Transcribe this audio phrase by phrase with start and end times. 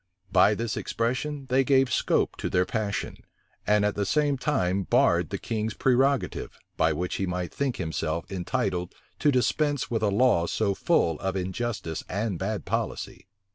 [0.31, 3.17] By this expression they gave scope to their passion,
[3.67, 8.25] and at the same time barred the king's prerogative, by which he might think himself
[8.31, 13.27] entitled to dispense with a law so full of injustice and bad policy.